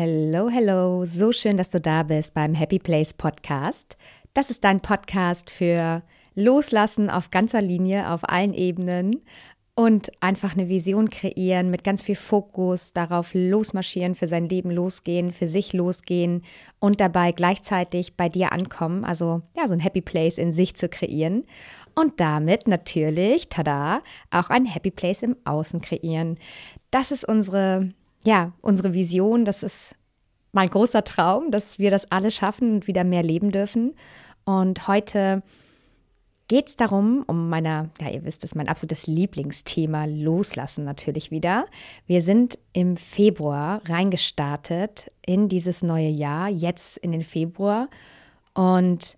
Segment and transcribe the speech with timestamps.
[0.00, 3.96] Hello, hello, so schön, dass du da bist beim Happy Place Podcast.
[4.32, 6.04] Das ist dein Podcast für
[6.36, 9.22] Loslassen auf ganzer Linie, auf allen Ebenen
[9.74, 15.32] und einfach eine Vision kreieren mit ganz viel Fokus darauf losmarschieren, für sein Leben losgehen,
[15.32, 16.44] für sich losgehen
[16.78, 20.88] und dabei gleichzeitig bei dir ankommen, also ja, so ein Happy Place in sich zu
[20.88, 21.44] kreieren
[21.96, 26.38] und damit natürlich, tada, auch ein Happy Place im Außen kreieren.
[26.92, 27.90] Das ist unsere
[28.28, 29.94] ja, unsere Vision, das ist
[30.52, 33.94] mein großer Traum, dass wir das alle schaffen und wieder mehr leben dürfen.
[34.44, 35.42] Und heute
[36.46, 41.68] geht es darum, um meiner, ja, ihr wisst es, mein absolutes Lieblingsthema, Loslassen natürlich wieder.
[42.06, 47.88] Wir sind im Februar reingestartet in dieses neue Jahr, jetzt in den Februar.
[48.52, 49.16] Und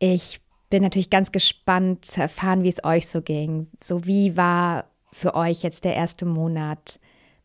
[0.00, 0.40] ich
[0.70, 3.68] bin natürlich ganz gespannt zu erfahren, wie es euch so ging.
[3.80, 6.98] So, wie war für euch jetzt der erste Monat?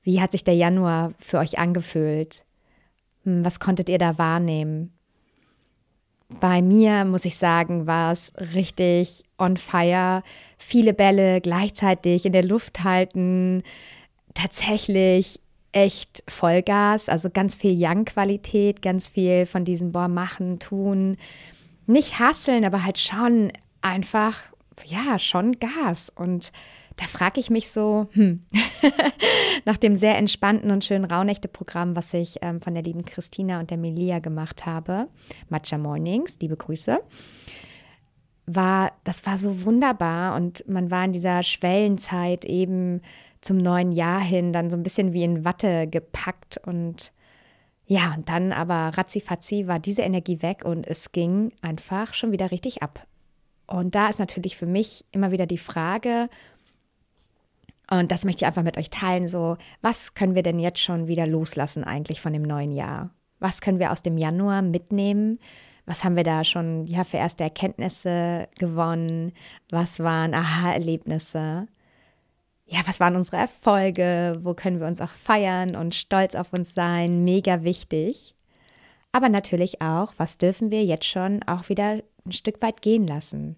[0.04, 2.46] Wie hat sich der Januar für euch angefühlt?
[3.24, 4.94] Hm, was konntet ihr da wahrnehmen?
[6.40, 10.24] Bei mir, muss ich sagen, war es richtig on fire.
[10.58, 13.64] Viele Bälle gleichzeitig in der Luft halten.
[14.34, 15.40] Tatsächlich
[15.74, 21.18] echt Vollgas, also ganz viel Young-Qualität, ganz viel von diesem Boah, machen, tun.
[21.86, 24.38] Nicht hasseln, aber halt schon einfach,
[24.86, 26.12] ja, schon Gas.
[26.16, 26.52] Und
[26.98, 28.46] da frage ich mich so, hm,
[29.66, 33.70] nach dem sehr entspannten und schönen Rauhnächte-Programm, was ich ähm, von der lieben Christina und
[33.70, 35.08] der Melia gemacht habe,
[35.50, 37.00] Matcha Mornings, liebe Grüße,
[38.46, 43.02] war, das war so wunderbar und man war in dieser Schwellenzeit eben
[43.42, 47.12] zum neuen Jahr hin dann so ein bisschen wie in Watte gepackt und
[47.86, 52.52] ja, und dann aber ratzifatzi war diese Energie weg und es ging einfach schon wieder
[52.52, 53.06] richtig ab.
[53.68, 56.30] Und da ist natürlich für mich immer wieder die Frage,
[58.00, 59.28] und das möchte ich einfach mit euch teilen.
[59.28, 63.10] So, was können wir denn jetzt schon wieder loslassen eigentlich von dem neuen Jahr?
[63.40, 65.40] Was können wir aus dem Januar mitnehmen?
[65.86, 69.34] Was haben wir da schon ja, für erste Erkenntnisse gewonnen?
[69.70, 71.68] Was waren Aha-Erlebnisse?
[72.66, 74.40] Ja, was waren unsere Erfolge?
[74.42, 77.26] Wo können wir uns auch feiern und stolz auf uns sein?
[77.26, 78.34] Mega wichtig.
[79.12, 83.58] Aber natürlich auch, was dürfen wir jetzt schon auch wieder ein Stück weit gehen lassen?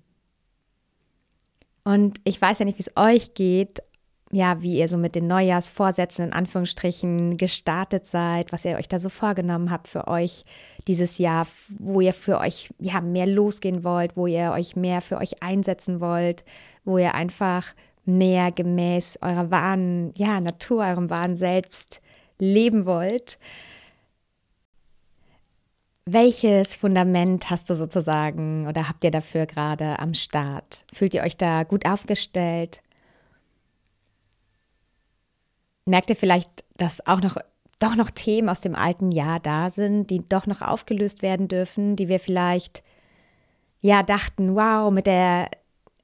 [1.83, 3.83] Und ich weiß ja nicht, wie es euch geht,
[4.31, 8.99] ja, wie ihr so mit den Neujahrsvorsätzen in Anführungsstrichen gestartet seid, was ihr euch da
[8.99, 10.45] so vorgenommen habt für euch
[10.87, 11.47] dieses Jahr,
[11.77, 15.99] wo ihr für euch ja mehr losgehen wollt, wo ihr euch mehr für euch einsetzen
[16.01, 16.43] wollt,
[16.83, 17.73] wo ihr einfach
[18.05, 22.01] mehr gemäß eurer wahren, ja, Natur, eurem wahren Selbst
[22.39, 23.37] leben wollt.
[26.07, 30.85] Welches Fundament hast du sozusagen oder habt ihr dafür gerade am Start?
[30.93, 32.81] Fühlt ihr euch da gut aufgestellt?
[35.85, 37.38] Merkt ihr vielleicht, dass auch noch
[37.79, 41.96] doch noch Themen aus dem alten Jahr da sind, die doch noch aufgelöst werden dürfen,
[41.96, 42.84] die wir vielleicht
[43.81, 45.50] ja dachten, wow, mit der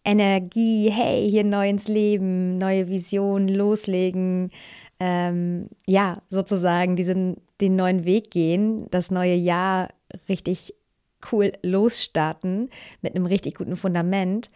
[0.04, 4.52] Energie, hey, hier neu ins Leben, neue Vision, loslegen,
[5.00, 9.90] ähm, ja, sozusagen diesen, den neuen Weg gehen, das neue Jahr
[10.28, 10.74] richtig
[11.32, 12.70] cool losstarten
[13.02, 14.50] mit einem richtig guten Fundament.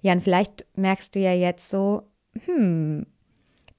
[0.00, 2.02] Ja, und vielleicht merkst du ja jetzt so,
[2.46, 3.06] hm,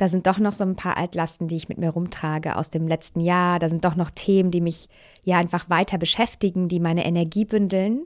[0.03, 2.89] da sind doch noch so ein paar Altlasten, die ich mit mir rumtrage aus dem
[2.89, 3.57] letzten Jahr.
[3.57, 4.89] Da sind doch noch Themen, die mich
[5.23, 8.03] ja einfach weiter beschäftigen, die meine Energie bündeln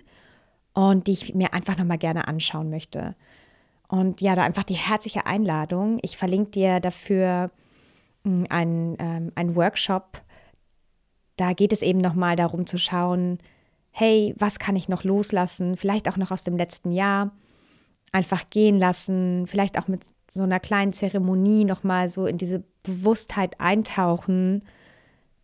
[0.73, 3.15] und die ich mir einfach nochmal gerne anschauen möchte.
[3.87, 5.97] Und ja, da einfach die herzliche Einladung.
[6.03, 7.49] Ich verlinke dir dafür
[8.23, 10.21] hm, einen, ähm, einen Workshop.
[11.35, 13.39] Da geht es eben nochmal darum zu schauen,
[13.89, 15.77] hey, was kann ich noch loslassen?
[15.77, 17.31] Vielleicht auch noch aus dem letzten Jahr.
[18.11, 23.59] Einfach gehen lassen, vielleicht auch mit so einer kleinen Zeremonie nochmal so in diese Bewusstheit
[23.59, 24.63] eintauchen,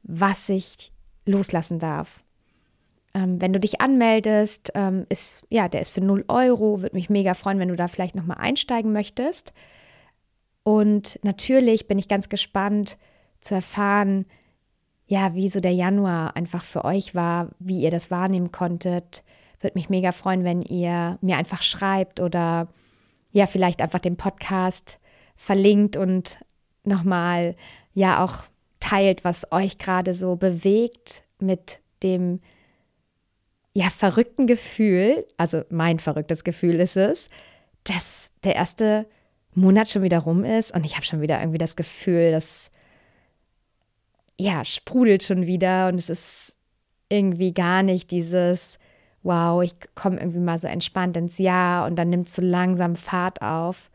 [0.03, 0.91] was ich
[1.25, 2.23] loslassen darf.
[3.13, 7.09] Ähm, wenn du dich anmeldest, ähm, ist, ja, der ist für 0 Euro, würde mich
[7.09, 9.53] mega freuen, wenn du da vielleicht nochmal einsteigen möchtest.
[10.63, 12.97] Und natürlich bin ich ganz gespannt
[13.39, 14.25] zu erfahren,
[15.05, 19.23] ja, wie so der Januar einfach für euch war, wie ihr das wahrnehmen konntet.
[19.59, 22.69] Würde mich mega freuen, wenn ihr mir einfach schreibt oder
[23.33, 24.99] ja vielleicht einfach den Podcast
[25.35, 26.37] verlinkt und
[26.85, 27.55] nochmal
[27.93, 28.45] ja auch
[28.79, 32.39] teilt, was euch gerade so bewegt mit dem
[33.73, 37.29] ja verrückten Gefühl, also mein verrücktes Gefühl ist es,
[37.83, 39.07] dass der erste
[39.55, 42.71] Monat schon wieder rum ist und ich habe schon wieder irgendwie das Gefühl, dass
[44.39, 46.55] ja sprudelt schon wieder und es ist
[47.09, 48.77] irgendwie gar nicht dieses
[49.23, 52.95] wow, ich komme irgendwie mal so entspannt ins Jahr und dann nimmt es so langsam
[52.95, 53.89] Fahrt auf.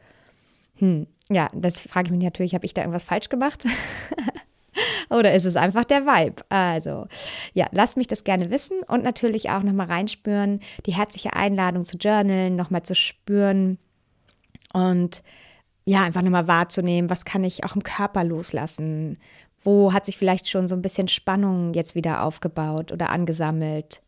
[0.77, 3.65] Hm, ja, das frage ich mich natürlich, habe ich da irgendwas falsch gemacht?
[5.11, 6.43] Oder ist es einfach der Vibe?
[6.49, 7.07] Also,
[7.53, 11.97] ja, lasst mich das gerne wissen und natürlich auch nochmal reinspüren, die herzliche Einladung zu
[11.97, 13.79] journalen, nochmal zu spüren
[14.73, 15.23] und
[15.85, 19.19] ja, einfach nochmal wahrzunehmen, was kann ich auch im Körper loslassen?
[19.63, 24.03] Wo hat sich vielleicht schon so ein bisschen Spannung jetzt wieder aufgebaut oder angesammelt?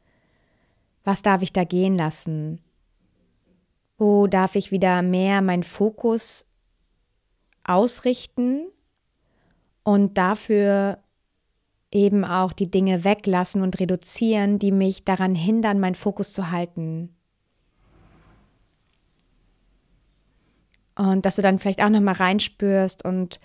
[1.05, 2.61] Was darf ich da gehen lassen?
[3.97, 6.47] Wo darf ich wieder mehr meinen Fokus
[7.65, 8.67] ausrichten
[9.83, 10.99] und dafür
[11.93, 17.15] eben auch die Dinge weglassen und reduzieren, die mich daran hindern, meinen Fokus zu halten.
[20.95, 23.41] Und dass du dann vielleicht auch nochmal reinspürst und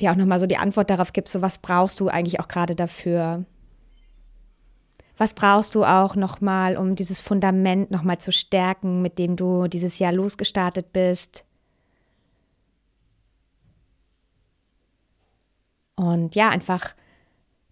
[0.00, 2.74] dir auch nochmal so die Antwort darauf gibst, so was brauchst du eigentlich auch gerade
[2.74, 3.44] dafür?
[5.16, 9.98] Was brauchst du auch nochmal, um dieses Fundament nochmal zu stärken, mit dem du dieses
[9.98, 11.44] Jahr losgestartet bist?
[15.96, 16.94] Und ja, einfach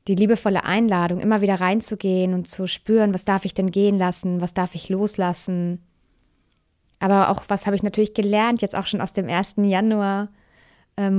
[0.06, 4.40] die liebevolle Einladung, immer wieder reinzugehen und zu spüren, was darf ich denn gehen lassen,
[4.40, 5.82] was darf ich loslassen.
[6.98, 10.28] Aber auch, was habe ich natürlich gelernt, jetzt auch schon aus dem ersten Januar
[10.96, 11.10] äh.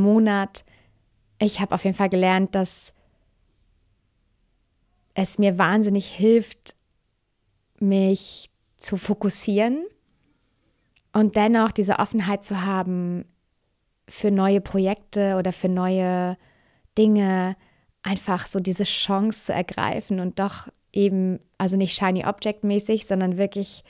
[1.40, 2.94] Ich habe auf jeden Fall gelernt, dass
[5.14, 6.76] es mir wahnsinnig hilft,
[7.80, 9.86] mich zu fokussieren
[11.14, 13.26] und dennoch diese Offenheit zu haben
[14.08, 16.38] für neue Projekte oder für neue
[16.98, 17.56] Dinge
[18.04, 23.38] einfach so diese Chance zu ergreifen und doch eben, also nicht shiny object mäßig, sondern
[23.38, 23.84] wirklich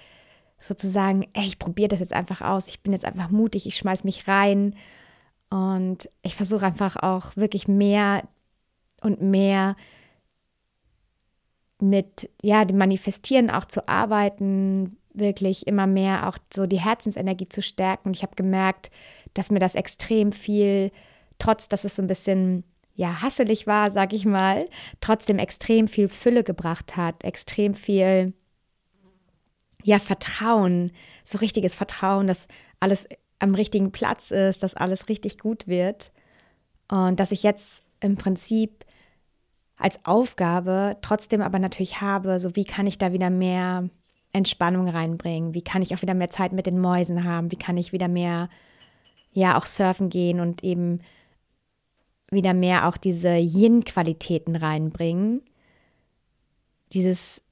[0.60, 4.04] sozusagen, ey, ich probiere das jetzt einfach aus, ich bin jetzt einfach mutig, ich schmeiß
[4.04, 4.76] mich rein
[5.50, 8.24] und ich versuche einfach auch wirklich mehr
[9.02, 9.76] und mehr
[11.82, 17.62] mit ja, dem Manifestieren auch zu arbeiten, wirklich immer mehr auch so die Herzensenergie zu
[17.62, 18.10] stärken.
[18.10, 18.92] Und ich habe gemerkt,
[19.34, 20.92] dass mir das extrem viel,
[21.40, 22.64] trotz dass es so ein bisschen
[22.96, 24.68] ja, hasselig war, sag ich mal,
[25.00, 28.34] trotzdem extrem viel Fülle gebracht hat, extrem viel,
[29.84, 30.92] ja, Vertrauen,
[31.24, 32.48] so richtiges Vertrauen, dass
[32.80, 33.08] alles
[33.40, 36.12] am richtigen Platz ist, dass alles richtig gut wird
[36.90, 38.86] und dass ich jetzt im Prinzip
[39.82, 43.90] als Aufgabe trotzdem aber natürlich habe, so wie kann ich da wieder mehr
[44.32, 47.78] Entspannung reinbringen, wie kann ich auch wieder mehr Zeit mit den Mäusen haben, wie kann
[47.78, 48.50] ich wieder mehr,
[49.34, 51.02] ja, auch surfen gehen und eben
[52.30, 55.42] wieder mehr auch diese Yin-Qualitäten reinbringen.
[56.94, 57.44] Dieses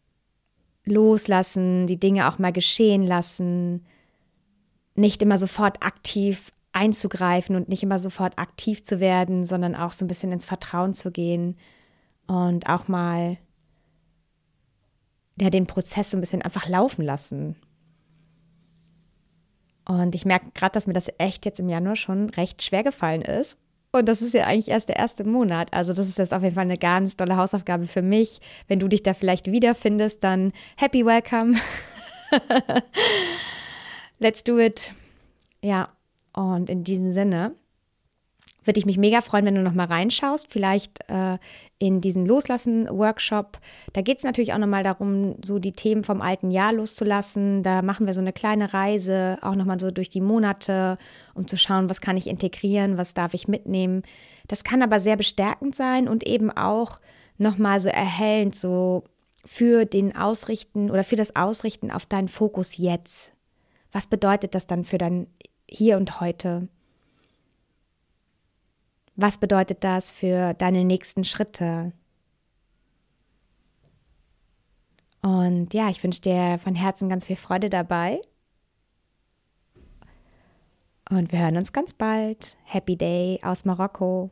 [0.85, 3.85] Loslassen, die Dinge auch mal geschehen lassen,
[4.95, 10.05] nicht immer sofort aktiv einzugreifen und nicht immer sofort aktiv zu werden, sondern auch so
[10.05, 11.57] ein bisschen ins Vertrauen zu gehen
[12.29, 13.37] und auch mal
[15.41, 17.55] ja, den Prozess so ein bisschen einfach laufen lassen.
[19.87, 23.23] Und ich merke gerade, dass mir das echt jetzt im Januar schon recht schwer gefallen
[23.23, 23.57] ist.
[23.91, 25.73] Und das ist ja eigentlich erst der erste Monat.
[25.73, 28.39] Also das ist jetzt auf jeden Fall eine ganz tolle Hausaufgabe für mich.
[28.67, 31.57] Wenn du dich da vielleicht wiederfindest, dann happy welcome.
[34.19, 34.93] Let's do it.
[35.63, 35.89] Ja,
[36.33, 37.55] und in diesem Sinne
[38.69, 41.39] würde ich mich mega freuen, wenn du noch mal reinschaust, vielleicht äh,
[41.79, 43.57] in diesen Loslassen-Workshop.
[43.93, 47.63] Da geht es natürlich auch nochmal darum, so die Themen vom alten Jahr loszulassen.
[47.63, 50.99] Da machen wir so eine kleine Reise, auch nochmal so durch die Monate,
[51.33, 54.03] um zu schauen, was kann ich integrieren, was darf ich mitnehmen.
[54.47, 56.99] Das kann aber sehr bestärkend sein und eben auch
[57.39, 59.03] nochmal so erhellend, so
[59.43, 63.31] für den Ausrichten oder für das Ausrichten auf deinen Fokus jetzt.
[63.91, 65.25] Was bedeutet das dann für dein
[65.67, 66.67] Hier und Heute?
[69.21, 71.91] Was bedeutet das für deine nächsten Schritte?
[75.21, 78.21] Und ja, ich wünsche dir von Herzen ganz viel Freude dabei.
[81.09, 82.55] Und wir hören uns ganz bald.
[82.63, 84.31] Happy Day aus Marokko.